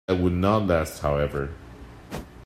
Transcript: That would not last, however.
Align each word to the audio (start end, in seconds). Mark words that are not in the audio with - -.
That 0.07 0.15
would 0.17 0.33
not 0.33 0.65
last, 0.65 0.99
however. 1.03 1.51